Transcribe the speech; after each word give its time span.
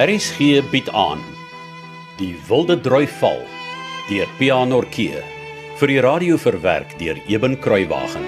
RSG 0.00 0.62
bied 0.70 0.86
aan 0.96 1.20
Die 2.16 2.32
Wilde 2.48 2.78
Droi 2.80 3.04
Val 3.18 3.42
deur 4.08 4.30
Pianorkee 4.38 5.18
vir 5.76 5.92
die 5.92 5.98
radio 6.00 6.38
verwerk 6.40 6.94
deur 6.96 7.20
Eben 7.28 7.58
Kruiwagen. 7.60 8.24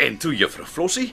En 0.00 0.16
toe 0.16 0.32
juffrou 0.32 0.64
Flossie, 0.64 1.12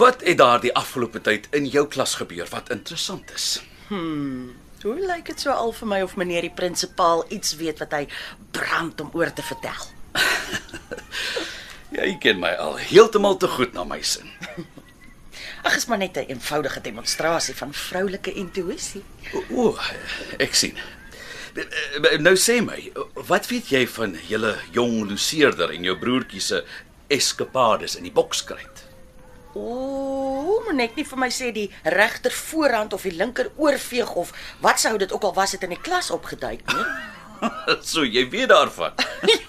wat 0.00 0.24
het 0.24 0.40
daar 0.40 0.64
die 0.64 0.72
afgelope 0.72 1.20
tyd 1.20 1.50
in 1.52 1.68
jou 1.68 1.84
klas 1.92 2.16
gebeur 2.22 2.48
wat 2.56 2.72
interessant 2.72 3.36
is? 3.36 3.50
Hoe 3.90 4.96
lyk 4.96 5.28
dit 5.28 5.44
so 5.44 5.52
al 5.52 5.76
vir 5.76 5.92
my 5.92 6.00
of 6.08 6.16
meneer 6.16 6.48
die 6.48 6.56
prinsipaal 6.56 7.26
iets 7.28 7.58
weet 7.60 7.84
wat 7.84 8.00
hy 8.00 8.06
brand 8.48 9.04
om 9.04 9.12
oor 9.12 9.28
te 9.28 9.44
vertel? 9.44 9.90
Jy 11.90 12.14
ken 12.22 12.38
my 12.38 12.52
al 12.54 12.78
heeltemal 12.78 13.36
te 13.36 13.48
goed 13.50 13.74
na 13.74 13.84
my 13.84 13.98
sin. 14.02 14.30
Ag, 15.66 15.76
is 15.76 15.86
maar 15.86 15.98
net 15.98 16.16
'n 16.16 16.30
eenvoudige 16.32 16.80
demonstrasie 16.80 17.54
van 17.56 17.74
vroulike 17.74 18.32
intuïsie. 18.32 19.02
O, 19.34 19.44
o, 19.50 19.78
ek 20.38 20.54
sien. 20.54 20.78
Nou 22.22 22.36
sê 22.36 22.60
my, 22.62 22.92
wat 23.26 23.48
weet 23.50 23.68
jy 23.68 23.86
van 23.86 24.14
julle 24.28 24.54
jong 24.72 25.08
Luceerder 25.08 25.70
en 25.74 25.84
jou 25.84 25.96
broertjie 25.98 26.40
se 26.40 26.64
eskapades 27.08 27.96
in 27.96 28.06
die 28.06 28.14
bokskruit? 28.14 28.84
O, 29.52 30.62
moet 30.64 30.76
net 30.78 30.96
nie 30.96 31.04
vir 31.04 31.18
my 31.18 31.28
sê 31.34 31.50
die 31.52 31.68
regter 31.82 32.30
voorhand 32.30 32.92
of 32.92 33.02
die 33.02 33.16
linker 33.16 33.50
oorveeg 33.56 34.14
of 34.14 34.32
wat 34.60 34.80
sou 34.80 34.96
dit 34.98 35.12
ook 35.12 35.22
al 35.22 35.34
was 35.34 35.52
het 35.52 35.66
in 35.66 35.74
die 35.74 35.82
klas 35.82 36.10
opgeduik 36.10 36.62
nie. 36.72 36.84
so 37.92 38.04
jy 38.04 38.26
weet 38.30 38.48
daarvan. 38.52 38.96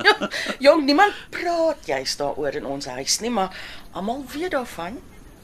Jong, 0.65 0.85
niemand 0.85 1.15
praat 1.33 1.87
juist 1.89 2.19
daaroor 2.21 2.59
in 2.59 2.67
ons 2.67 2.85
huis 2.85 3.19
nie, 3.23 3.31
maar 3.33 3.55
almal 3.91 4.25
weet 4.33 4.51
daarvan. 4.55 4.99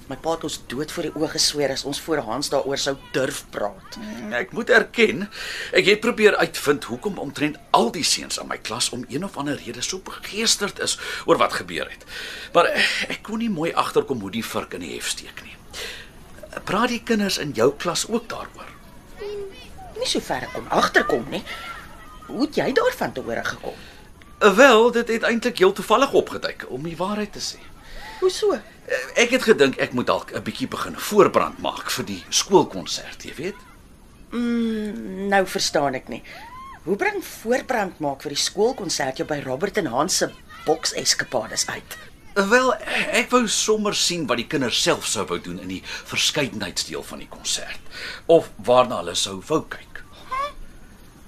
My 0.07 0.15
pa 0.15 0.37
het 0.37 0.45
ons 0.47 0.55
dood 0.71 0.91
voor 0.95 1.03
die 1.03 1.11
oë 1.19 1.27
gesweer 1.33 1.71
as 1.73 1.83
ons 1.87 1.99
voor 1.99 2.21
Hans 2.23 2.47
daaroor 2.53 2.79
sou 2.79 2.93
durf 3.11 3.41
praat. 3.51 3.97
Ek 4.39 4.53
moet 4.55 4.69
erken, 4.71 5.25
ek 5.75 5.89
het 5.89 5.99
probeer 6.03 6.37
uitvind 6.39 6.87
hoekom 6.87 7.19
omtrent 7.19 7.59
al 7.75 7.91
die 7.91 8.05
seuns 8.07 8.39
in 8.39 8.47
my 8.47 8.55
klas 8.69 8.87
om 8.95 9.03
een 9.11 9.27
of 9.27 9.35
ander 9.35 9.59
rede 9.59 9.83
so 9.83 9.99
begeesterd 9.99 10.79
is 10.85 10.95
oor 11.27 11.41
wat 11.41 11.59
gebeur 11.59 11.91
het. 11.91 12.07
Maar 12.55 12.71
ek 13.11 13.19
kon 13.27 13.43
nie 13.43 13.51
mooi 13.51 13.73
agterkom 13.75 14.23
hoe 14.23 14.31
die 14.31 14.45
vark 14.47 14.77
in 14.79 14.87
die 14.87 14.93
hef 14.95 15.11
steek 15.11 15.43
nie. 15.43 15.57
Praat 16.63 16.95
die 16.95 17.03
kinders 17.03 17.41
in 17.43 17.51
jou 17.57 17.73
klas 17.75 18.07
ook 18.07 18.31
daaroor? 18.31 18.71
Nie 19.97 20.07
so 20.07 20.23
ver 20.23 20.47
ek 20.47 20.55
kon 20.55 20.71
agterkom 20.71 21.27
nie. 21.33 21.43
Hoe 22.27 22.41
het 22.45 22.55
jy 22.55 22.71
daarvan 22.75 23.13
te 23.13 23.21
hore 23.21 23.43
gekom? 23.43 23.73
Wel, 24.37 24.91
dit 24.91 25.07
het 25.07 25.23
eintlik 25.23 25.57
heel 25.57 25.73
toevallig 25.73 26.13
opgeduik 26.13 26.65
om 26.69 26.83
die 26.83 26.97
waarheid 26.97 27.33
te 27.33 27.41
sê. 27.41 27.61
Hoe 28.19 28.29
so? 28.29 28.57
Ek 29.15 29.33
het 29.33 29.43
gedink 29.43 29.77
ek 29.81 29.93
moet 29.93 30.07
dalk 30.07 30.31
'n 30.33 30.43
bietjie 30.43 30.67
begin 30.67 30.95
voorbrand 30.95 31.59
maak 31.59 31.91
vir 31.91 32.05
die 32.05 32.23
skoolkonsert, 32.29 33.23
jy 33.23 33.33
weet. 33.35 33.59
Nou 34.31 35.45
verstaan 35.47 35.95
ek 35.95 36.07
nie. 36.07 36.23
Hoe 36.83 36.95
bring 36.95 37.23
voorbrand 37.23 37.99
maak 37.99 38.21
vir 38.21 38.29
die 38.29 38.43
skoolkonsert 38.43 39.17
jou 39.17 39.27
by 39.27 39.41
Robert 39.45 39.77
en 39.77 39.85
Hans 39.85 40.17
se 40.17 40.29
bokseskapades 40.65 41.67
uit? 41.67 41.97
Wel, 42.37 42.73
ek 43.17 43.31
wou 43.33 43.47
sommer 43.47 43.95
sien 43.95 44.27
wat 44.27 44.37
die 44.37 44.47
kinders 44.47 44.81
self 44.83 45.07
sou 45.07 45.25
wou 45.25 45.39
doen 45.41 45.59
in 45.59 45.67
die 45.67 45.81
verskeidenheidsdeel 46.05 47.03
van 47.03 47.19
die 47.19 47.27
konsert 47.27 47.79
of 48.25 48.51
waarna 48.57 48.99
hulle 49.01 49.15
sou 49.15 49.41
wou 49.47 49.63
kyk. 49.65 49.86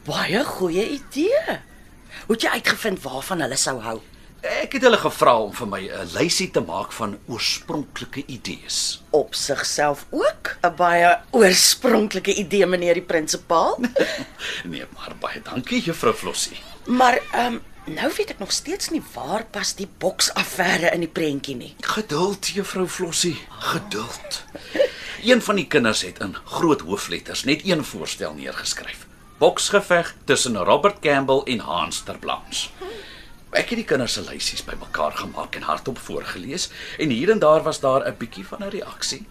Baie 0.09 0.43
goeie 0.45 0.85
idee. 0.89 1.57
Hoe 2.25 2.35
het 2.35 2.41
jy 2.45 2.49
uitgevind 2.59 3.01
waarvan 3.03 3.43
hulle 3.45 3.57
sou 3.59 3.75
hou? 3.83 3.99
Ek 4.41 4.77
het 4.77 4.85
hulle 4.87 4.97
gevra 4.97 5.33
om 5.43 5.51
vir 5.53 5.67
my 5.67 5.81
'n 5.89 6.07
lysie 6.15 6.47
te 6.51 6.61
maak 6.63 6.91
van 6.95 7.17
oorspronklike 7.27 8.23
idees. 8.27 9.01
Op 9.11 9.35
sigself 9.35 10.05
ook 10.09 10.55
'n 10.63 10.75
baie 10.75 11.17
oorspronklike 11.31 12.33
idee, 12.33 12.65
meneer 12.65 12.93
die 12.93 13.03
prinsipaal. 13.05 13.77
Nee, 14.71 14.85
maar 14.95 15.13
baie 15.19 15.41
dankie, 15.41 15.81
juffrou 15.81 16.13
Flossie. 16.13 16.57
maar 16.87 17.19
ehm 17.33 17.53
um, 17.53 17.61
nou 17.95 18.11
weet 18.17 18.29
ek 18.29 18.39
nog 18.39 18.51
steeds 18.51 18.89
nie 18.89 19.01
waar 19.13 19.45
pas 19.51 19.75
die 19.75 19.87
boksaffære 19.97 20.93
in 20.93 20.99
die 20.99 21.09
prentjie 21.11 21.55
nie. 21.55 21.75
Geduld, 21.81 22.47
juffrou 22.47 22.87
Flossie, 22.87 23.37
geduld. 23.59 24.43
Een 25.23 25.41
van 25.41 25.55
die 25.55 25.67
kinders 25.67 26.01
het 26.01 26.19
in 26.19 26.35
groot 26.45 26.81
hoofletters 26.81 27.43
net 27.43 27.61
een 27.65 27.83
voorstel 27.85 28.33
neergeskryf. 28.33 29.08
Boksgeveg 29.39 30.15
tussen 30.25 30.57
Robert 30.57 30.99
Campbell 30.99 31.41
en 31.45 31.59
Hans 31.63 32.01
ter 32.03 32.17
Blans. 32.19 32.65
Ek 33.55 33.71
het 33.71 33.79
die 33.79 33.85
kinders 33.87 34.17
se 34.17 34.21
lysies 34.27 34.65
bymekaar 34.67 35.15
gemaak 35.15 35.55
en 35.55 35.63
hardop 35.63 35.97
voorgeles 36.03 36.67
en 36.99 37.13
hier 37.15 37.31
en 37.31 37.39
daar 37.39 37.63
was 37.63 37.79
daar 37.79 38.03
'n 38.05 38.17
bietjie 38.19 38.45
van 38.45 38.63
'n 38.63 38.69
reaksie. 38.69 39.25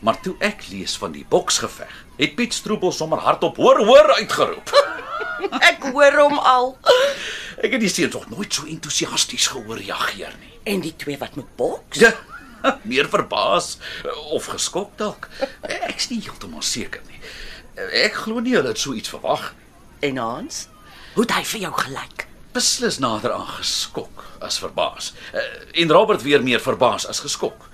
Maar 0.00 0.20
toe 0.20 0.34
ek 0.38 0.64
lees 0.70 0.96
van 0.96 1.12
die 1.12 1.26
boksgeveg, 1.28 1.92
het 2.16 2.34
Piet 2.34 2.54
Stroebel 2.54 2.92
sommer 2.92 3.18
hardop 3.18 3.56
hoor 3.56 3.84
hoor 3.84 4.14
uitgeroep. 4.14 4.70
Ek 5.70 5.82
hoor 5.92 6.12
hom 6.12 6.38
al. 6.38 6.78
Ek 7.62 7.72
het 7.72 7.80
die 7.80 7.88
seuns 7.88 8.12
nog 8.12 8.30
nooit 8.30 8.54
so 8.54 8.64
entoesiasties 8.64 9.46
gehoor 9.46 9.76
reageer 9.76 10.32
nie. 10.40 10.58
En 10.64 10.80
die 10.80 10.96
twee 10.96 11.18
wat 11.18 11.36
moet 11.36 11.56
boks? 11.56 11.98
Ja, 11.98 12.12
meer 12.82 13.08
verbaas 13.08 13.78
of 14.30 14.46
geskok 14.46 14.96
dalk. 14.96 15.28
Ek's 15.60 16.08
nie 16.08 16.20
heeltemal 16.22 16.62
seker 16.62 17.00
nie. 17.08 17.20
Ek 17.76 18.14
glo 18.14 18.40
nie 18.40 18.54
hulle 18.54 18.68
het 18.68 18.78
so 18.78 18.92
iets 18.94 19.08
verwag. 19.08 19.54
En 20.00 20.16
Hans? 20.16 20.68
Hoe 21.14 21.22
het 21.24 21.32
hy 21.34 21.42
vir 21.44 21.60
jou 21.60 21.72
gelyk? 21.72 22.26
Beslis 22.54 22.98
nader 23.02 23.32
aan 23.34 23.46
geskok 23.46 24.24
as 24.40 24.58
verbaas. 24.58 25.12
Eh, 25.32 25.82
En 25.82 25.90
Robert 25.90 26.22
weer 26.22 26.42
meer 26.42 26.60
verbaas 26.60 27.06
as 27.06 27.20
geskok. 27.20 27.68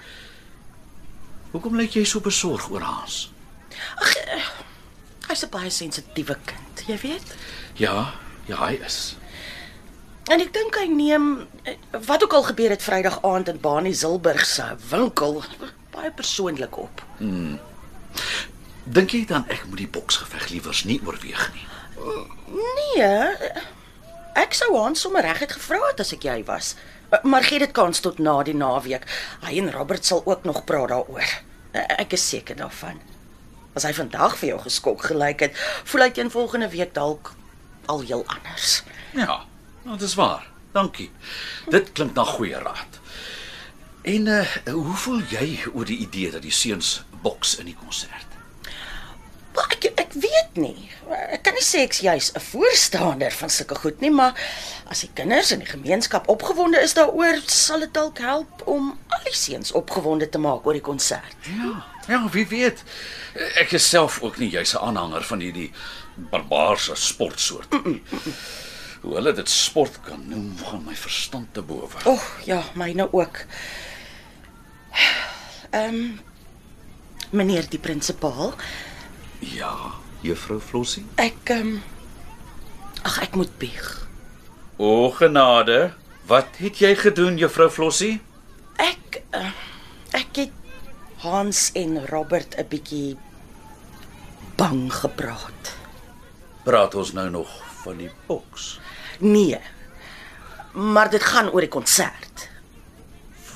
Hoekom 1.53 1.77
lyk 1.77 1.93
jy 1.99 2.05
so 2.05 2.21
besorg 2.21 2.71
oor 2.71 2.81
Hans? 2.81 3.31
Hy's 5.29 5.45
'n 5.45 5.51
baie 5.51 5.71
sensitiewe 5.71 6.37
kind, 6.45 6.83
jy 6.87 6.99
weet. 7.03 7.35
Ja, 7.75 8.15
ja, 8.47 8.57
hy 8.67 8.81
is. 8.85 9.17
En 10.31 10.41
ek 10.41 10.53
dink 10.53 10.75
hy 10.77 10.87
neem 10.87 11.47
eh, 11.65 11.75
wat 12.07 12.23
ook 12.23 12.33
al 12.33 12.43
gebeur 12.43 12.71
het 12.71 12.83
Vrydag 12.83 13.23
aand 13.23 13.49
in 13.49 13.61
Bani 13.61 13.93
Zilberg 13.95 14.45
se 14.47 14.77
winkel 14.91 15.43
baie 15.91 16.11
persoonlik 16.11 16.77
op. 16.79 17.03
Dink 18.91 19.13
jy 19.15 19.23
dan 19.29 19.45
ek 19.53 19.69
moet 19.71 19.85
die 19.85 19.91
boksgeveg 19.93 20.49
liewers 20.51 20.83
nie 20.89 20.99
oorweeg 21.07 21.45
nie? 21.55 21.67
Nee, 22.51 23.11
ek 24.41 24.57
sou 24.57 24.73
Hans 24.75 25.05
sommer 25.05 25.23
reguit 25.23 25.53
gevra 25.53 25.79
het 25.91 26.03
as 26.03 26.11
ek 26.17 26.27
jy 26.27 26.41
was. 26.49 26.73
Maar 27.23 27.47
gee 27.47 27.63
dit 27.63 27.71
kans 27.75 28.03
tot 28.03 28.19
na 28.19 28.41
die 28.47 28.55
naweek. 28.55 29.07
Hy 29.45 29.59
en 29.63 29.71
Robert 29.75 30.07
sal 30.07 30.23
ook 30.27 30.47
nog 30.49 30.65
praat 30.67 30.91
daaroor. 30.91 31.37
Ek 31.73 32.17
is 32.19 32.27
seker 32.33 32.59
daarvan. 32.59 32.99
As 33.79 33.87
hy 33.87 33.93
vandag 33.95 34.35
vir 34.41 34.55
jou 34.55 34.61
geskok 34.65 35.05
gelyk 35.11 35.45
het, 35.47 35.61
voel 35.87 36.07
hy 36.07 36.11
teen 36.15 36.33
volgende 36.35 36.71
week 36.73 36.95
dalk 36.95 37.35
al 37.91 38.03
heel 38.07 38.25
anders. 38.27 38.81
Ja, 39.15 39.45
nou 39.87 39.99
dis 39.99 40.17
waar. 40.19 40.49
Dankie. 40.75 41.11
Dit 41.71 41.93
klink 41.93 42.15
na 42.19 42.25
goeie 42.27 42.59
raad. 42.59 42.99
En 44.03 44.27
uh, 44.27 44.43
hoe 44.71 44.97
voel 45.05 45.23
jy 45.31 45.47
oor 45.75 45.87
die 45.87 45.99
idee 46.07 46.31
dat 46.31 46.43
die 46.43 46.55
seuns 46.55 47.03
boks 47.23 47.59
in 47.63 47.71
die 47.71 47.79
konsert? 47.79 48.30
Maar 49.61 49.77
ek 49.77 49.91
ek 50.01 50.15
weet 50.17 50.57
nie. 50.57 50.89
Ek 51.35 51.43
kan 51.45 51.53
nie 51.53 51.65
sê 51.65 51.83
ek's 51.85 52.01
juis 52.01 52.31
'n 52.33 52.41
voorstander 52.41 53.33
van 53.33 53.51
sulke 53.51 53.77
goed 53.77 54.01
nie, 54.01 54.11
maar 54.11 54.33
as 54.89 55.01
die 55.05 55.11
kinders 55.15 55.51
in 55.53 55.61
die 55.61 55.69
gemeenskap 55.69 56.29
opgewonde 56.29 56.81
is 56.81 56.95
daaroor, 56.97 57.43
sal 57.47 57.85
dit 57.85 57.93
dalk 57.95 58.19
help 58.19 58.63
om 58.65 58.97
al 59.09 59.25
die 59.25 59.37
seuns 59.37 59.73
opgewonde 59.73 60.29
te 60.29 60.39
maak 60.39 60.67
oor 60.67 60.73
die 60.73 60.89
konsert. 60.89 61.37
Ja, 61.45 61.85
ja, 62.09 62.29
wie 62.33 62.47
weet. 62.47 62.83
Ek 63.61 63.73
is 63.73 63.89
self 63.89 64.23
ook 64.23 64.39
nie 64.39 64.49
juis 64.49 64.75
'n 64.75 64.81
aanhanger 64.81 65.23
van 65.23 65.41
hierdie 65.41 65.73
barbaarse 66.17 66.95
sportsoort 66.95 67.85
nie. 67.85 68.03
Hoe 69.01 69.15
hulle 69.15 69.33
dit 69.33 69.49
sport 69.51 70.01
kan 70.05 70.29
noem, 70.29 70.57
gaan 70.65 70.85
my 70.85 70.95
verstand 70.95 71.55
te 71.55 71.63
bowe. 71.63 71.89
O, 72.05 72.11
oh, 72.13 72.25
ja, 72.45 72.63
myne 72.75 73.13
ook. 73.13 73.45
Ehm 75.71 75.95
um, 75.95 76.21
meneer 77.31 77.69
die 77.69 77.79
prinsipaal, 77.79 78.55
Ja, 79.41 79.75
juffrou 80.21 80.61
Flossie. 80.61 81.05
ek 81.17 81.51
ehm 81.51 81.67
um, 81.67 81.83
ag 83.03 83.21
ek 83.25 83.35
moet 83.35 83.53
bieg. 83.59 84.09
O 84.77 85.11
genade, 85.11 85.93
wat 86.29 86.57
het 86.61 86.79
jy 86.79 86.95
gedoen, 86.97 87.39
juffrou 87.41 87.71
Flossie? 87.73 88.21
Ek 88.77 89.23
uh, 89.35 89.53
ek 90.13 90.37
het 90.37 90.53
Hans 91.25 91.71
en 91.77 92.07
Robert 92.07 92.57
'n 92.59 92.69
bietjie 92.69 93.17
bang 94.57 94.93
gepraat. 94.93 95.77
Praat 96.65 96.95
ons 96.95 97.13
nou 97.13 97.29
nog 97.31 97.49
van 97.83 97.97
die 97.97 98.11
boks? 98.27 98.81
Nee. 99.19 99.61
Maar 100.73 101.11
dit 101.11 101.23
gaan 101.23 101.49
oor 101.51 101.61
die 101.61 101.69
konsert. 101.69 102.49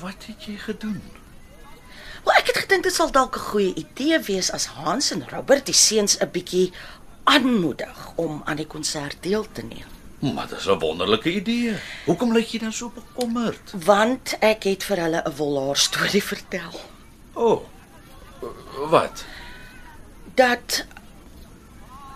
Wat 0.01 0.25
het 0.25 0.43
jy 0.45 0.57
gedoen? 0.57 1.01
Ek 2.75 2.81
gedink 2.83 2.91
dit 2.91 2.99
sal 2.99 3.11
dalk 3.15 3.37
'n 3.39 3.47
goeie 3.51 3.73
idee 3.79 4.17
wees 4.19 4.51
as 4.51 4.65
Hans 4.75 5.11
en 5.11 5.21
Robert 5.31 5.65
die 5.65 5.73
seuns 5.73 6.17
'n 6.19 6.27
bietjie 6.27 6.73
aanmoedig 7.23 8.11
om 8.15 8.41
aan 8.45 8.57
die 8.57 8.67
konsert 8.67 9.15
deel 9.21 9.45
te 9.51 9.63
neem. 9.63 9.87
Maar 10.35 10.47
dis 10.47 10.67
'n 10.67 10.79
wonderlike 10.79 11.31
idee. 11.31 11.79
Hoekom 12.05 12.33
lyk 12.33 12.47
jy 12.51 12.59
dan 12.59 12.73
so 12.73 12.91
bekommerd? 12.91 13.71
Want 13.85 14.35
ek 14.41 14.63
het 14.63 14.83
vir 14.83 14.97
hulle 14.97 15.23
'n 15.23 15.35
wolhaar 15.37 15.77
storie 15.77 16.23
vertel. 16.33 16.79
O. 17.33 17.63
Oh, 18.41 18.89
wat? 18.91 19.23
Dat 20.35 20.85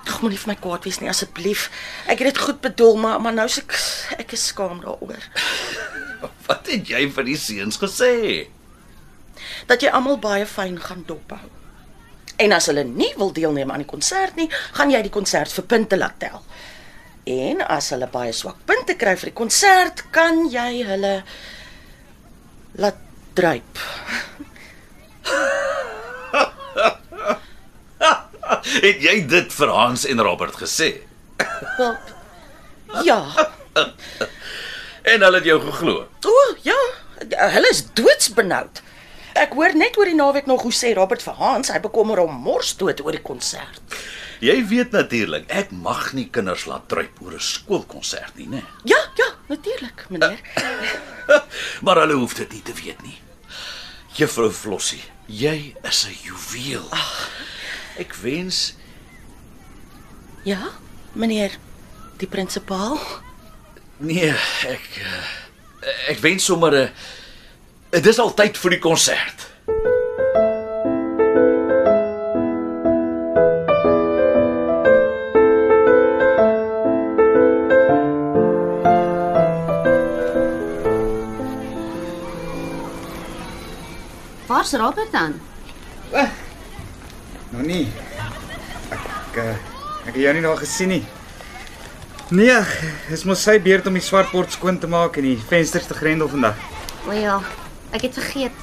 Ag, 0.06 0.22
moenie 0.22 0.40
vir 0.40 0.48
my 0.48 0.60
kwaad 0.60 0.84
wees 0.84 1.00
nie 1.00 1.10
asseblief. 1.10 1.72
Ek 2.06 2.20
het 2.20 2.34
dit 2.34 2.38
goed 2.38 2.62
bedoel, 2.62 2.98
maar 2.98 3.22
maar 3.22 3.34
nou 3.34 3.48
se 3.48 3.62
ek 3.62 3.80
ek 4.20 4.32
is 4.32 4.48
skaam 4.48 4.82
daaroor. 4.82 5.24
Wat 6.48 6.68
het 6.68 6.88
jy 6.88 7.12
vir 7.12 7.24
die 7.24 7.38
seuns 7.38 7.78
gesê? 7.78 8.48
Dat 9.70 9.84
jy 9.86 9.92
almal 9.94 10.18
baie 10.22 10.46
fyn 10.50 10.80
gaan 10.82 11.04
dophou. 11.08 11.46
En 12.40 12.56
as 12.56 12.70
hulle 12.72 12.84
nie 12.88 13.12
wil 13.20 13.34
deelneem 13.36 13.72
aan 13.72 13.84
die 13.84 13.90
konsert 13.90 14.38
nie, 14.40 14.48
gaan 14.78 14.92
jy 14.94 15.02
die 15.06 15.14
konsert 15.14 15.52
vir 15.54 15.66
punte 15.70 15.98
laat 16.00 16.18
tel. 16.22 16.42
En 17.30 17.62
as 17.68 17.92
hulle 17.94 18.08
baie 18.10 18.34
swak 18.34 18.64
punte 18.70 18.96
kry 18.98 19.16
vir 19.20 19.30
die 19.30 19.38
konsert, 19.38 20.06
kan 20.16 20.48
jy 20.50 20.84
hulle 20.88 21.14
laat 22.80 22.98
druip. 23.38 23.84
Het 28.70 29.04
jy 29.04 29.16
dit 29.30 29.54
vir 29.54 29.70
Hans 29.74 30.06
en 30.10 30.22
Robert 30.24 30.56
gesê? 30.58 30.90
Wel, 31.78 31.96
ja. 33.06 33.22
En 35.10 35.24
hulle 35.24 35.40
het 35.40 35.48
jou 35.48 35.58
geglo. 35.64 35.94
O, 36.28 36.42
ja, 36.62 36.76
hulle 37.54 37.70
is 37.72 37.80
doodsbenoud. 37.98 38.82
Ek 39.40 39.54
hoor 39.56 39.72
net 39.78 39.96
oor 39.98 40.10
die 40.10 40.18
naweek 40.18 40.48
nog 40.50 40.62
hoe 40.66 40.74
sê 40.76 40.92
Robert 40.98 41.24
vir 41.24 41.38
Hans 41.40 41.70
hy 41.72 41.80
bekommer 41.80 42.20
om 42.20 42.34
mors 42.44 42.74
dood 42.80 43.00
oor 43.06 43.16
die 43.16 43.24
konsert. 43.24 43.80
Jy 44.44 44.56
weet 44.68 44.92
natuurlik, 44.96 45.46
ek 45.52 45.72
mag 45.76 46.14
nie 46.16 46.28
kinders 46.32 46.66
laat 46.68 46.88
druip 46.92 47.20
oor 47.24 47.34
'n 47.36 47.40
skoolkonsert 47.44 48.36
nie, 48.40 48.48
né? 48.48 48.62
Ja, 48.84 49.00
ja, 49.20 49.30
natuurlik, 49.48 50.06
meneer. 50.10 50.40
Maar 51.84 51.98
hulle 52.04 52.16
hoef 52.18 52.34
dit 52.34 52.52
nie 52.52 52.62
te 52.64 52.74
weet 52.74 53.02
nie. 53.04 53.18
Juffrou 54.18 54.50
Flossie, 54.52 55.04
jy 55.28 55.76
is 55.84 56.06
'n 56.08 56.16
juweel. 56.24 56.88
Ek 58.00 58.14
wens 58.24 58.76
Ja, 60.44 60.70
meneer 61.14 61.52
die 62.18 62.28
prinsipaal. 62.28 63.00
nee, 64.00 64.32
ek 64.68 64.88
eh, 65.04 66.12
ek 66.12 66.20
wens 66.24 66.46
sommer 66.46 66.72
'n 66.76 66.90
dit 67.90 68.06
is 68.06 68.20
al 68.20 68.34
tyd 68.34 68.58
vir 68.58 68.76
die 68.76 68.82
konsert. 68.82 69.46
Waar's 84.50 84.74
Robert 84.74 85.12
dan? 85.12 85.40
Nou 87.50 87.64
nie. 87.66 87.86
Ek 88.90 89.38
uh, 89.38 89.54
ek 90.06 90.14
het 90.14 90.22
jou 90.24 90.34
nie 90.34 90.44
nog 90.46 90.62
gesien 90.62 90.94
nie. 90.94 91.04
Nee, 92.30 92.58
dis 93.10 93.26
mos 93.26 93.42
sy 93.42 93.58
beurt 93.62 93.88
om 93.90 93.96
die 93.98 94.06
swart 94.06 94.30
bord 94.34 94.54
skoon 94.54 94.78
te 94.78 94.90
maak 94.90 95.18
en 95.18 95.26
die 95.26 95.38
vensters 95.50 95.90
te 95.90 95.98
grendel 95.98 96.30
vandag. 96.30 96.58
O 97.08 97.14
ja, 97.14 97.40
ek 97.96 98.08
het 98.08 98.20
vergeet. 98.20 98.56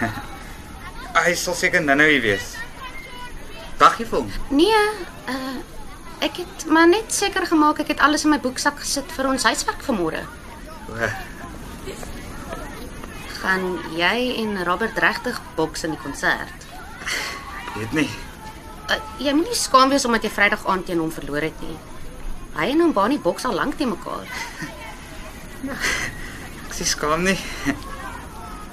Hy 1.24 1.32
sal 1.38 1.54
seker 1.54 1.82
nou-nou 1.82 2.08
hier 2.10 2.24
wees. 2.24 2.54
Dag 3.78 3.98
jy 3.98 4.06
vir 4.08 4.20
hom? 4.22 4.30
Nee, 4.54 4.82
uh 5.30 5.56
ek 6.24 6.38
het 6.40 6.62
maar 6.72 6.86
net 6.88 7.12
seker 7.12 7.44
gemaak 7.44 7.82
ek 7.82 7.90
het 7.92 8.00
alles 8.00 8.22
in 8.24 8.30
my 8.32 8.38
boeksak 8.40 8.78
gesit 8.80 9.10
vir 9.12 9.26
ons 9.28 9.44
huiswerk 9.44 9.82
vanmôre. 9.84 10.22
O, 10.88 10.94
Gaan 13.42 13.66
jy 13.92 14.30
en 14.40 14.62
Robert 14.64 14.96
regtig 15.04 15.36
boks 15.58 15.84
in 15.84 15.92
die 15.92 16.00
konsert? 16.00 16.64
Weet 17.74 17.92
nie. 17.92 18.08
Uh, 18.88 18.96
jy 19.20 19.34
moenie 19.36 19.58
skaam 19.58 19.92
wees 19.92 20.06
omdat 20.08 20.24
jy 20.24 20.32
Vrydag 20.32 20.64
aand 20.70 20.86
teen 20.88 21.02
hom 21.02 21.12
verloor 21.12 21.44
het 21.44 21.60
nie. 21.60 21.76
Hy 22.54 22.70
en 22.72 22.80
hom 22.86 22.94
Bani 22.96 23.18
boks 23.20 23.44
al 23.44 23.58
lank 23.58 23.76
te 23.76 23.84
mekaar. 23.90 24.24
Ek 26.64 26.72
sê 26.78 26.88
skaam 26.88 27.26
nie. 27.26 27.36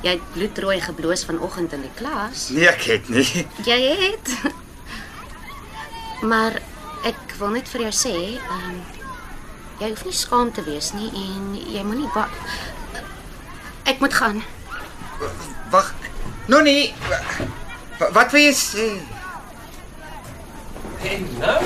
Jy 0.01 0.15
het 0.15 0.31
bloedrooi 0.33 0.79
gebloos 0.81 1.23
vanoggend 1.25 1.73
in 1.77 1.81
die 1.85 1.91
klas. 1.99 2.47
Nee, 2.49 2.67
ek 2.67 2.81
het 2.89 3.09
nie. 3.13 3.45
Jy 3.67 3.79
het. 4.01 4.31
Maar 6.25 6.57
ek 7.05 7.35
wil 7.39 7.53
net 7.57 7.69
vir 7.69 7.81
jou 7.87 7.91
sê, 7.93 8.15
ehm 8.37 8.65
um, 8.71 8.81
jy 9.81 9.87
hoef 9.89 10.03
nie 10.05 10.13
skaam 10.13 10.51
te 10.53 10.61
wees 10.65 10.91
nie 10.93 11.07
en 11.17 11.55
jy 11.57 11.81
moenie 11.83 12.09
wa 12.13 12.27
Ek 13.89 13.97
moet 13.99 14.13
gaan. 14.13 14.43
Wag. 15.73 15.93
Nou 16.47 16.61
nie. 16.63 16.93
Wa- 17.97 18.11
Wat 18.13 18.31
wil 18.33 18.41
jy 18.45 18.51
sê? 18.57 18.85
En 21.09 21.25
nou? 21.39 21.57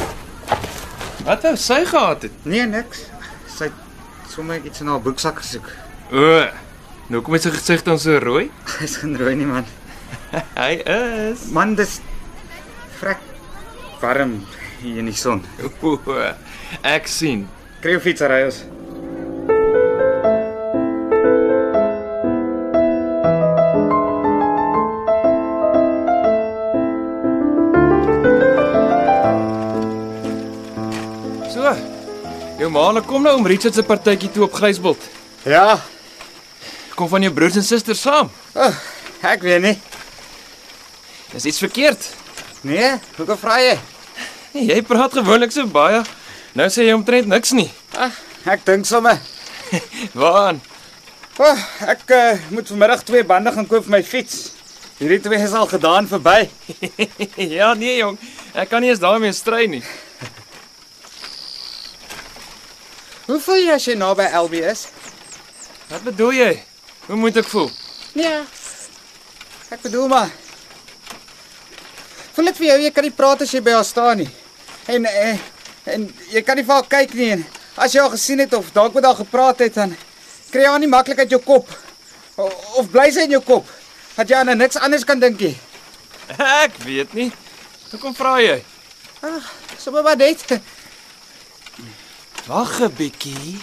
Wat 1.28 1.44
wou 1.44 1.56
sy 1.60 1.82
gehad 1.86 2.22
het? 2.28 2.38
Nee, 2.48 2.64
niks. 2.72 3.06
Sy 3.52 3.68
het 3.68 4.32
sommer 4.32 4.64
iets 4.64 4.80
in 4.84 4.88
haar 4.92 5.02
boeksak 5.04 5.40
gesoek. 5.44 5.68
O. 6.12 6.48
Nou 7.06 7.20
kom 7.22 7.36
hy 7.36 7.40
sy 7.44 7.52
gesig 7.54 7.84
dan 7.86 8.00
so 8.02 8.18
rooi? 8.18 8.48
Hy's 8.80 8.96
geen 8.98 9.14
rooi 9.20 9.36
nie 9.38 9.46
man. 9.46 9.68
Hy 10.58 10.72
is. 10.82 11.46
Man, 11.54 11.76
dis 11.78 12.00
vrek 12.98 13.22
warm 14.02 14.40
hier 14.82 15.04
in 15.04 15.12
die 15.12 15.18
son. 15.18 15.44
O, 15.86 16.00
ek 16.82 17.06
sien. 17.10 17.46
Kry 17.84 17.94
jou 17.94 18.02
fiets 18.02 18.26
ry 18.26 18.42
ons. 18.48 18.64
So. 31.54 31.76
Jou 32.58 32.74
maale 32.74 33.06
kom 33.06 33.22
nou 33.22 33.38
om 33.38 33.46
Richard 33.46 33.78
se 33.78 33.86
partytjie 33.86 34.34
toe 34.34 34.50
op 34.50 34.58
Grysbult. 34.58 35.12
Ja, 35.46 35.76
Kom 36.96 37.10
van 37.12 37.26
jou 37.26 37.34
broers 37.36 37.58
en 37.60 37.64
susters 37.64 38.02
saam. 38.02 38.30
oh, 38.56 38.76
ek 39.28 39.42
weet 39.44 39.62
nie. 39.62 39.76
Dis 41.34 41.46
iets 41.52 41.60
verkeerd. 41.60 42.06
Nee, 42.64 42.94
hoekom 43.18 43.38
vra 43.38 43.58
jy? 43.60 43.74
Nee, 44.54 44.70
jy 44.70 44.82
praat 44.88 45.14
gewoonlik 45.18 45.52
so 45.52 45.68
baie. 45.68 46.00
Nou 46.56 46.70
sê 46.72 46.86
jy 46.88 46.94
omtrent 46.96 47.28
niks 47.28 47.52
nie. 47.52 47.68
Ag, 48.00 48.16
ek 48.48 48.64
dink 48.68 48.88
sommer. 48.88 49.20
Waaraan? 50.20 50.62
Oh, 51.36 51.64
ek 51.84 52.06
uh, 52.16 52.38
moet 52.56 52.70
vanmiddag 52.72 53.04
twee 53.04 53.26
bande 53.28 53.52
gaan 53.52 53.68
koop 53.68 53.84
vir 53.84 53.98
my 53.98 54.04
fiets. 54.08 54.54
Hierdie 55.02 55.20
twee 55.20 55.42
is 55.44 55.52
al 55.52 55.68
gedaan 55.68 56.08
verby. 56.08 56.46
ja, 57.58 57.74
nee 57.76 57.98
jong. 57.98 58.16
Ek 58.56 58.72
kan 58.72 58.80
nie 58.80 58.94
eens 58.94 59.04
daarmee 59.04 59.36
stry 59.36 59.66
nie. 59.68 59.84
Hoe 63.26 63.42
voel 63.44 63.60
jy 63.66 63.76
as 63.76 63.90
jy 63.90 63.98
naby 64.00 64.30
LB 64.40 64.64
is? 64.72 64.86
Wat 65.92 66.08
bedoel 66.08 66.40
jy? 66.40 66.54
Hoe 67.06 67.16
moet 67.16 67.38
ek 67.38 67.48
voel? 67.50 67.70
Nee. 68.18 68.40
Ek 69.70 69.82
bedoel 69.82 70.08
maar. 70.10 70.32
Voel 72.34 72.50
dit 72.50 72.58
vir 72.62 72.68
jou 72.72 72.78
jy 72.82 72.92
kan 72.96 73.06
nie 73.06 73.14
praat 73.16 73.44
as 73.46 73.54
jy 73.54 73.62
by 73.64 73.76
haar 73.78 73.86
staan 73.86 74.24
nie. 74.24 74.30
En 74.92 75.06
eh, 75.10 75.38
en 75.96 76.08
jy 76.34 76.42
kan 76.46 76.58
nie 76.58 76.66
vir 76.66 76.76
haar 76.80 76.90
kyk 76.90 77.14
nie. 77.18 77.32
En 77.38 77.46
as 77.86 77.94
jy 77.94 78.02
haar 78.02 78.16
gesien 78.16 78.42
het 78.42 78.54
of 78.58 78.72
dalk 78.74 78.98
met 78.98 79.06
haar 79.06 79.20
gepraat 79.22 79.62
het 79.66 79.78
dan 79.78 79.94
kry 80.50 80.66
jy 80.66 80.72
haar 80.72 80.82
nie 80.82 80.90
maklik 80.92 81.22
uit 81.22 81.36
jou 81.36 81.42
kop. 81.46 81.70
O, 82.36 82.50
of 82.82 82.90
bly 82.92 83.08
sy 83.14 83.28
in 83.30 83.38
jou 83.38 83.44
kop? 83.46 83.70
Dat 84.16 84.32
jy 84.32 84.40
aan 84.42 84.58
niks 84.58 84.80
anders 84.82 85.06
kan 85.06 85.20
dink 85.22 85.40
nie. 85.40 85.56
Ek 86.42 86.80
weet 86.84 87.14
nie. 87.14 87.30
Hoekom 87.92 88.16
vra 88.18 88.40
jy? 88.42 88.58
Ag, 89.26 89.52
sommer 89.78 90.04
maar 90.04 90.18
net. 90.18 90.42
Wag 92.48 92.80
'n 92.82 92.94
bietjie. 92.98 93.60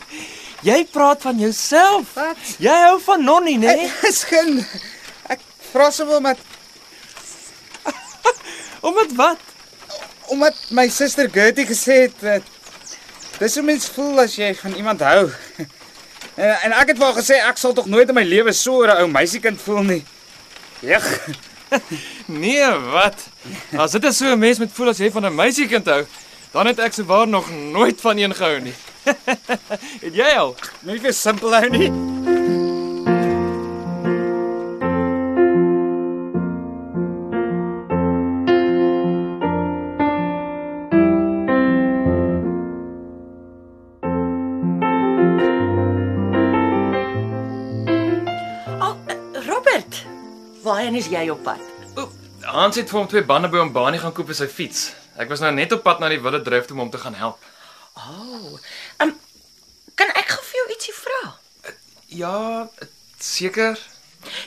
jy 0.62 0.84
praat 0.90 1.22
van 1.22 1.38
jouself. 1.38 2.14
Wat? 2.14 2.36
Jy 2.58 2.74
hou 2.86 2.98
van 3.00 3.24
Nonnie, 3.24 3.58
né? 3.58 3.74
Nee? 3.76 3.92
Is 4.08 4.22
geen 4.24 4.66
ek 5.28 5.40
vra 5.72 5.90
sommer 5.90 6.20
maar 6.20 6.36
Omdat 8.86 9.12
wat? 9.16 9.50
omdat 10.32 10.56
my 10.70 10.88
suster 10.88 11.28
Gertie 11.32 11.66
gesê 11.68 12.06
het 12.06 12.20
dat 12.20 12.42
dis 13.38 13.54
hoe 13.58 13.64
mens 13.66 13.88
voel 13.92 14.22
as 14.22 14.36
jy 14.38 14.52
van 14.56 14.74
iemand 14.80 15.00
hou. 15.00 15.28
En, 16.32 16.48
en 16.64 16.72
ek 16.80 16.94
het 16.94 17.00
haar 17.02 17.12
gesê 17.12 17.36
ek 17.44 17.58
sal 17.60 17.74
tog 17.76 17.84
nooit 17.92 18.08
in 18.08 18.16
my 18.16 18.22
lewe 18.24 18.54
so 18.56 18.86
'n 18.86 18.92
ou 19.02 19.08
meisiekind 19.12 19.60
voel 19.60 19.82
nie. 19.84 20.04
Jeg. 20.80 21.02
Nee, 22.26 22.64
wat? 22.92 23.20
As 23.76 23.92
dit 23.92 24.04
is 24.04 24.16
so 24.16 24.32
'n 24.32 24.38
mens 24.40 24.58
moet 24.58 24.72
voel 24.72 24.88
as 24.88 24.98
jy 24.98 25.10
van 25.12 25.26
'n 25.28 25.34
meisiekind 25.34 25.86
hou, 25.86 26.06
dan 26.52 26.66
het 26.66 26.78
ek 26.78 26.92
sowaar 26.96 27.28
nog 27.28 27.50
nooit 27.50 28.00
van 28.00 28.16
een 28.16 28.34
gehou 28.34 28.60
nie 28.60 28.74
het 29.04 30.14
jy 30.20 30.32
al? 30.38 30.54
Net 30.86 31.02
vir 31.02 31.14
simpel 31.16 31.54
hou 31.56 31.68
nie. 31.72 31.90
Oh, 48.82 48.96
Robert, 49.46 50.04
waarheen 50.62 50.94
is 50.94 51.10
jy 51.10 51.28
op 51.30 51.42
pad? 51.42 51.70
Hans 52.52 52.76
het 52.76 52.90
vir 52.90 52.98
hom 52.98 53.06
twee 53.08 53.24
bande 53.24 53.48
by 53.48 53.62
hom 53.62 53.70
baanie 53.72 54.00
gaan 54.02 54.12
koop 54.12 54.28
vir 54.28 54.36
sy 54.36 54.48
fiets. 54.50 54.90
Ek 55.20 55.30
was 55.30 55.40
nou 55.40 55.52
net 55.54 55.72
op 55.72 55.84
pad 55.86 56.00
na 56.02 56.08
die 56.10 56.20
Wilde 56.20 56.42
Drift 56.44 56.72
om 56.74 56.82
hom 56.82 56.90
te 56.92 56.98
gaan 57.00 57.14
help. 57.16 57.38
Oh. 57.96 58.58
Um, 59.02 59.12
kan 59.94 60.12
ek 60.16 60.32
gou 60.32 60.42
vir 60.48 60.60
jou 60.60 60.66
ietsie 60.74 60.94
vra? 60.96 61.20
Ja, 62.12 62.36
seker. 63.20 63.80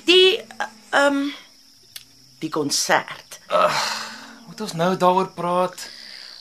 Die 0.07 0.39
uh, 0.39 0.69
um 1.05 1.27
die 2.43 2.49
konsert. 2.53 3.39
Moet 4.47 4.61
ons 4.61 4.75
nou 4.77 4.91
daaroor 4.99 5.31
praat? 5.37 5.87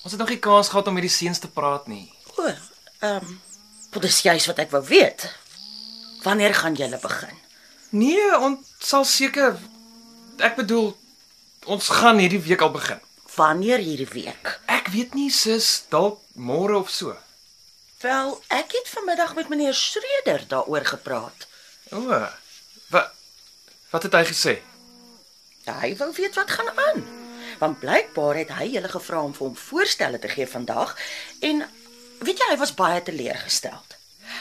Ons 0.05 0.13
het 0.13 0.21
nog 0.21 0.33
nie 0.33 0.43
kans 0.43 0.69
gehad 0.69 0.89
om 0.89 0.97
met 0.97 1.07
die 1.07 1.13
seuns 1.13 1.41
te 1.41 1.49
praat 1.49 1.87
nie. 1.89 2.07
O, 2.37 2.51
um 3.09 3.41
wat 3.95 4.09
is 4.09 4.25
juist 4.27 4.51
wat 4.51 4.59
ek 4.65 4.73
wou 4.75 4.83
weet. 4.89 5.29
Wanneer 6.25 6.55
gaan 6.59 6.75
julle 6.75 6.99
begin? 6.99 7.37
Nee, 7.95 8.27
ons 8.43 8.73
sal 8.83 9.05
seker 9.07 9.55
ek 10.43 10.57
bedoel 10.59 10.91
ons 11.71 11.89
gaan 12.01 12.19
hierdie 12.19 12.43
week 12.43 12.65
al 12.65 12.73
begin. 12.75 12.99
Wanneer 13.37 13.79
hierdie 13.79 14.11
week? 14.11 14.57
Ek 14.85 14.91
weet 14.93 15.15
nie 15.17 15.31
sis, 15.33 15.87
dalk 15.89 16.19
môre 16.37 16.77
of 16.77 16.91
so. 16.93 17.15
Wel, 18.05 18.35
ek 18.53 18.75
het 18.77 18.91
vanmiddag 18.93 19.33
met 19.39 19.49
meneer 19.49 19.73
Schreder 19.73 20.45
daaroor 20.51 20.85
gepraat. 20.85 21.47
O. 21.89 22.05
Wat 22.93 23.09
wat 23.95 24.03
het 24.05 24.17
hy 24.19 24.25
gesê? 24.29 24.55
Hy 25.65 25.95
wou 25.97 26.11
weet 26.13 26.37
wat 26.37 26.53
gaan 26.53 26.69
aan. 26.69 27.01
Want 27.63 27.81
blykbaar 27.81 28.43
het 28.43 28.53
hy 28.59 28.67
julle 28.75 28.91
gevra 28.93 29.23
om 29.25 29.33
vir 29.33 29.47
hom 29.47 29.57
voorstelle 29.57 30.21
te 30.21 30.29
gee 30.29 30.45
vandag 30.51 30.93
en 31.41 31.65
weet 32.21 32.45
jy 32.45 32.51
hy 32.53 32.61
was 32.61 32.77
baie 32.77 33.01
teleurgesteld. 33.09 33.97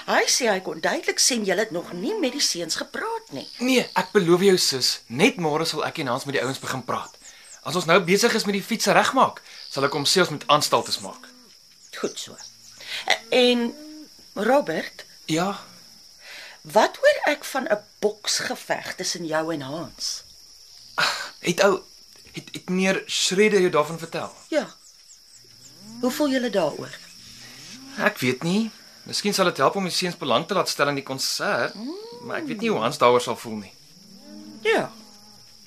Hy 0.09 0.25
sê 0.27 0.51
hy 0.51 0.59
kon 0.65 0.83
duidelik 0.83 1.23
sien 1.23 1.47
julle 1.47 1.63
het 1.63 1.71
nog 1.71 1.93
nie 1.95 2.17
met 2.19 2.35
die 2.35 2.43
seuns 2.43 2.75
gepraat 2.81 3.31
nie. 3.31 3.47
Nee, 3.63 3.88
ek 3.95 4.12
beloof 4.12 4.43
jou 4.43 4.57
sus, 4.59 4.97
net 5.07 5.39
môre 5.39 5.63
sal 5.69 5.85
ek 5.88 6.03
en 6.03 6.12
Hans 6.12 6.27
met 6.27 6.35
die 6.35 6.43
ouens 6.43 6.59
begin 6.59 6.83
praat. 6.83 7.15
As 7.63 7.77
ons 7.79 7.88
nou 7.88 8.01
besig 8.03 8.33
is 8.35 8.43
met 8.43 8.57
die 8.57 8.65
fiets 8.65 8.91
regmaak, 8.91 9.39
sal 9.74 9.88
ek 9.88 9.96
hom 9.98 10.06
sê 10.10 10.22
ons 10.24 10.30
moet 10.36 10.46
aanstaltes 10.53 11.00
maak. 11.01 11.30
Goed 11.98 12.20
so. 12.20 12.38
En 13.34 13.72
Robert, 14.36 15.06
Ja, 15.32 15.56
wat 16.62 16.98
hoor 17.00 17.20
ek 17.32 17.46
van 17.48 17.68
'n 17.72 17.80
boksgeveg 18.03 18.96
tussen 18.96 19.25
jou 19.25 19.53
en 19.53 19.62
Hans? 19.62 20.24
het 21.39 21.63
ou 21.63 21.82
het, 22.34 22.48
het 22.51 22.70
meneer 22.70 23.03
Schreder 23.06 23.60
jou 23.60 23.70
daarvan 23.72 24.00
vertel? 24.00 24.32
Ja. 24.50 24.68
Hoe 26.01 26.12
voel 26.12 26.30
julle 26.30 26.50
daaroor? 26.50 26.98
Ek 27.98 28.18
weet 28.18 28.44
nie. 28.44 28.72
Miskien 29.03 29.34
sal 29.34 29.46
dit 29.46 29.58
help 29.58 29.75
om 29.75 29.84
die 29.84 29.92
seuns 29.94 30.18
belang 30.18 30.48
te 30.48 30.53
laat 30.53 30.70
stel 30.70 30.88
in 30.88 30.96
die 30.96 31.03
konsert, 31.03 31.74
maar 32.22 32.38
ek 32.38 32.48
weet 32.48 32.60
nie 32.62 32.70
hoe 32.70 32.80
Hans 32.80 32.98
daaroor 32.98 33.22
sal 33.22 33.36
voel 33.36 33.56
nie. 33.56 33.74
Ja. 34.62 34.92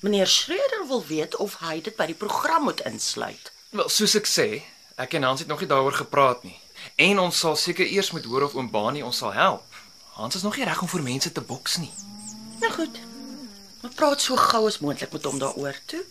Meneer 0.01 0.27
Schreder 0.27 0.87
wil 0.87 1.05
weet 1.05 1.35
of 1.35 1.57
hy 1.59 1.81
dit 1.81 1.95
by 1.95 2.05
die 2.05 2.15
program 2.17 2.63
moet 2.63 2.81
insluit. 2.81 3.51
Wel, 3.69 3.89
soos 3.91 4.15
ek 4.15 4.27
sê, 4.31 4.47
ek 4.95 5.17
en 5.19 5.25
Hans 5.27 5.43
het 5.43 5.49
nog 5.51 5.59
nie 5.59 5.67
daaroor 5.67 5.95
gepraat 5.97 6.43
nie. 6.47 6.55
En 6.95 7.19
ons 7.19 7.39
sal 7.39 7.57
seker 7.59 7.85
eers 7.85 8.13
moet 8.15 8.25
hoor 8.25 8.45
of 8.47 8.55
oom 8.55 8.69
Bani 8.71 9.03
ons 9.03 9.17
sal 9.19 9.33
help. 9.35 9.81
Hans 10.15 10.35
is 10.39 10.45
nog 10.45 10.55
nie 10.55 10.65
reg 10.65 10.81
om 10.81 10.87
vir 10.87 11.03
mense 11.03 11.31
te 11.31 11.43
boks 11.43 11.77
nie. 11.83 11.91
Nou 12.61 12.71
goed. 12.73 13.01
Maar 13.81 13.93
praat 13.95 14.23
so 14.23 14.39
gou 14.39 14.63
as 14.67 14.79
moontlik 14.79 15.11
met 15.11 15.27
hom 15.27 15.39
daaroor 15.41 15.75
toe. 15.85 16.03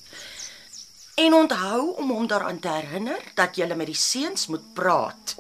En 1.17 1.35
onthou 1.35 1.95
om 1.97 2.11
hom 2.11 2.27
daaraan 2.29 2.61
te 2.61 2.69
herinner 2.69 3.25
dat 3.35 3.57
jy 3.57 3.67
met 3.73 3.89
die 3.89 3.97
seuns 3.97 4.47
moet 4.53 4.75
praat. 4.75 5.35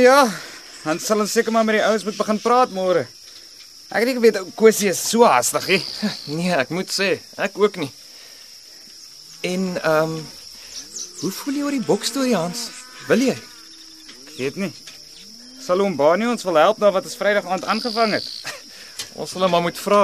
Ja, 0.00 0.24
dan 0.84 0.98
sal 1.02 1.20
ons 1.22 1.32
seker 1.32 1.52
maar 1.52 1.66
met 1.66 1.78
die 1.78 1.84
ouens 1.84 2.04
moet 2.06 2.16
begin 2.18 2.40
praat 2.42 2.74
môre. 2.74 3.06
Ek 3.88 4.02
het 4.02 4.08
nie 4.10 4.16
geweet 4.18 4.38
Kosie 4.58 4.90
is 4.92 5.00
so 5.00 5.24
haastig 5.24 5.68
nie. 5.70 5.80
Nee, 6.38 6.52
ek 6.52 6.72
moet 6.74 6.90
sê, 6.92 7.14
ek 7.40 7.56
ook 7.58 7.78
nie. 7.80 7.90
En 9.48 9.70
ehm 9.80 10.18
um, 10.18 10.18
hoe 11.18 11.30
voel 11.34 11.56
jy 11.56 11.62
oor 11.66 11.74
die 11.74 11.86
boksstorie 11.86 12.36
Hans? 12.36 12.68
Wil 13.08 13.24
jy? 13.30 13.34
Ek 13.34 14.36
weet 14.38 14.58
nie. 14.60 14.72
Sal 15.64 15.82
hom 15.82 15.96
Bani 15.98 16.28
ons 16.30 16.46
wil 16.46 16.60
help 16.60 16.78
na 16.78 16.92
wat 16.94 17.08
ons 17.08 17.18
Vrydag 17.18 17.48
aand 17.48 17.66
aangevang 17.66 18.14
het. 18.18 18.28
Ons 19.18 19.32
sal 19.34 19.42
hom 19.42 19.50
maar 19.50 19.64
moet 19.64 19.78
vra. 19.78 20.02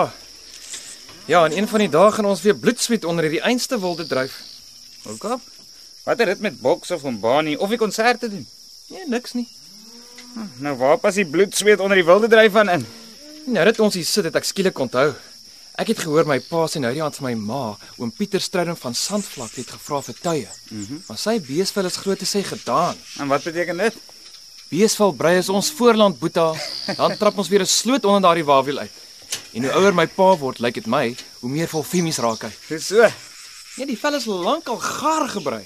Ja, 1.31 1.45
en 1.45 1.55
een 1.57 1.69
van 1.71 1.85
die 1.85 1.89
dae 1.93 2.11
gaan 2.13 2.27
ons 2.29 2.43
weer 2.43 2.57
bloedsweet 2.59 3.05
onder 3.09 3.25
hierdie 3.25 3.45
einste 3.47 3.79
wilde 3.81 4.07
dryf. 4.07 4.35
Hoekom? 5.05 5.41
Wat 6.05 6.19
het 6.19 6.35
dit 6.35 6.41
met 6.41 6.59
boks 6.61 6.91
of 6.91 7.05
om 7.05 7.21
Bani 7.21 7.55
of 7.57 7.71
die 7.71 7.79
konsert 7.79 8.21
te 8.21 8.29
doen? 8.29 8.43
Nee, 8.93 9.07
niks 9.09 9.33
nie. 9.33 9.47
Nou 10.59 10.75
waar 10.79 10.99
pas 10.99 11.15
die 11.15 11.27
bloed 11.27 11.55
sweet 11.57 11.81
onder 11.81 11.99
die 11.99 12.07
wilde 12.07 12.29
dryf 12.29 12.57
aan 12.57 12.69
in? 12.69 12.87
Nou 13.47 13.65
dat 13.65 13.81
ons 13.81 13.95
hier 13.95 14.07
sit, 14.09 14.25
het 14.25 14.37
ek 14.39 14.47
skielik 14.49 14.79
onthou. 14.79 15.13
Ek 15.79 15.91
het 15.91 16.05
gehoor 16.05 16.27
my 16.27 16.39
pa 16.47 16.65
sê 16.71 16.79
nou 16.83 16.93
die 16.95 17.03
aand 17.03 17.17
vir 17.19 17.27
my 17.27 17.35
ma, 17.35 17.63
oom 17.99 18.13
Pieter 18.15 18.43
Strydom 18.43 18.77
van 18.79 18.95
Sandvlak 18.95 19.57
het 19.59 19.73
gevra 19.75 20.01
vir. 20.07 20.19
Mhm. 20.25 20.81
Mm 20.81 21.03
maar 21.09 21.19
sy 21.19 21.39
beesvel 21.41 21.87
is 21.87 21.97
groot 21.97 22.19
te 22.19 22.27
sê 22.27 22.43
gedaan. 22.47 22.97
En 23.19 23.29
wat 23.29 23.45
beteken 23.45 23.77
dit? 23.77 23.95
Beesvel 24.71 25.13
brei 25.13 25.39
is 25.39 25.49
ons 25.49 25.71
voorland 25.73 26.19
boeta. 26.19 26.53
Dan 26.97 27.17
trap 27.17 27.39
ons 27.39 27.49
weer 27.49 27.63
'n 27.63 27.67
sloot 27.67 28.05
onder 28.05 28.21
daardie 28.21 28.45
wawiel 28.45 28.79
uit. 28.79 28.91
En 29.53 29.63
hoe 29.63 29.73
ouer 29.73 29.95
my 29.95 30.07
pa 30.07 30.37
word, 30.37 30.59
lyk 30.59 30.75
dit 30.75 30.87
my, 30.87 31.17
hoe 31.41 31.51
meer 31.51 31.69
volfemies 31.69 32.19
raak 32.19 32.43
hy. 32.43 32.53
Dis 32.69 32.87
so. 32.87 33.03
Nee, 33.77 33.87
die 33.87 33.99
vel 33.99 34.15
is 34.15 34.27
lankal 34.27 34.79
gaar 34.79 35.29
gebrei. 35.29 35.65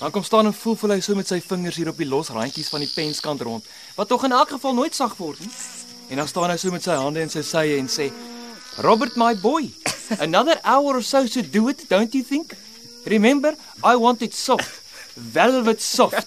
Dan 0.00 0.10
kom 0.10 0.22
staan 0.24 0.46
en 0.46 0.54
voel 0.54 0.76
voel 0.76 0.94
hy 0.94 1.02
so 1.04 1.14
met 1.14 1.28
sy 1.28 1.36
vingers 1.44 1.76
hier 1.76 1.90
op 1.90 1.98
die 2.00 2.08
los 2.08 2.30
randjies 2.32 2.70
van 2.72 2.80
die 2.80 2.88
penskant 2.88 3.42
rond, 3.44 3.66
wat 3.98 4.08
tog 4.08 4.22
in 4.24 4.32
elk 4.32 4.54
geval 4.54 4.72
nooit 4.78 4.94
sag 4.96 5.12
word 5.18 5.42
nie. 5.44 5.50
En 6.08 6.22
dan 6.22 6.28
staan 6.28 6.48
hy 6.48 6.56
so 6.56 6.72
met 6.72 6.86
sy 6.86 6.96
hande 6.96 7.20
in 7.20 7.32
sy 7.32 7.42
sye 7.44 7.76
en 7.76 7.90
sê: 7.92 8.06
"Robert 8.80 9.18
my 9.20 9.34
boy, 9.42 9.68
another 10.26 10.56
hour 10.64 10.96
or 10.96 11.04
so 11.04 11.26
to 11.28 11.42
do 11.44 11.68
it, 11.68 11.84
don't 11.90 12.16
you 12.16 12.24
think? 12.24 12.56
Remember, 13.04 13.52
I 13.84 13.92
want 14.00 14.22
it 14.22 14.34
soft, 14.34 14.80
velvet 15.14 15.82
soft." 15.82 16.24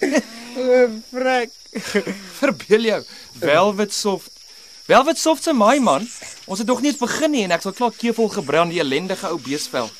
O, 0.54 0.86
frek. 1.10 1.50
Verbeel 2.38 2.84
jou, 2.86 3.00
velvet 3.42 3.92
soft. 3.92 4.30
Velvet 4.86 5.18
soft 5.18 5.42
se 5.42 5.52
my 5.52 5.80
man. 5.82 6.06
Ons 6.46 6.62
het 6.62 6.68
nog 6.68 6.80
nie 6.80 6.92
eens 6.92 7.00
begin 7.00 7.34
nie 7.34 7.42
en 7.42 7.56
ek 7.56 7.64
sal 7.66 7.74
klaar 7.74 7.96
keevol 7.98 8.30
gebrei 8.30 8.60
aan 8.62 8.70
die 8.70 8.78
ellendige 8.84 9.32
ou 9.32 9.40
beesvel. 9.42 9.90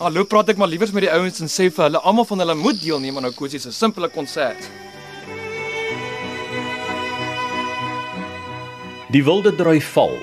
Hallo, 0.00 0.22
praat 0.24 0.48
ek 0.48 0.56
maar 0.56 0.70
liewers 0.72 0.94
met 0.96 1.04
die 1.04 1.10
ouens 1.12 1.42
en 1.44 1.50
sê 1.52 1.66
vir 1.68 1.82
hulle 1.84 2.00
almal 2.08 2.24
van 2.24 2.40
hulle 2.40 2.54
moet 2.56 2.78
deelneem 2.80 3.18
aan 3.18 3.26
nou 3.26 3.34
Kosie 3.36 3.58
se 3.60 3.68
simpele 3.68 4.08
konsert. 4.08 4.64
Die 9.12 9.20
Wilde 9.26 9.50
Drui 9.58 9.76
Val 9.90 10.14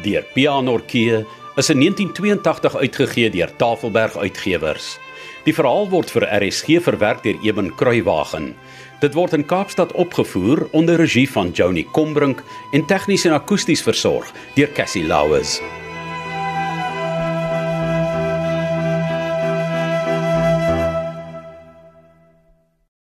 deur 0.00 0.24
Pianorkee 0.32 1.18
is 1.60 1.68
in 1.74 1.82
1982 1.84 2.78
uitgegee 2.80 3.28
deur 3.34 3.52
Tafelberg 3.60 4.16
Uitgewers. 4.16 4.94
Die 5.44 5.52
verhaal 5.52 5.90
word 5.92 6.08
vir 6.14 6.24
RSG 6.38 6.78
verwerk 6.86 7.20
deur 7.26 7.36
Eben 7.44 7.68
Kruiwagen. 7.76 8.54
Dit 9.02 9.12
word 9.18 9.36
in 9.36 9.44
Kaapstad 9.44 9.92
opgevoer 9.92 10.64
onder 10.72 10.96
regie 10.96 11.26
van 11.28 11.52
Joni 11.52 11.84
Combrink 11.92 12.40
en 12.72 12.88
tegnies 12.88 13.28
en 13.28 13.36
akoesties 13.36 13.84
versorg 13.84 14.32
deur 14.56 14.72
Cassie 14.72 15.04
Lauers. 15.04 15.58